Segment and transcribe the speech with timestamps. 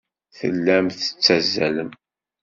[0.37, 1.89] Tellam tettazzalem.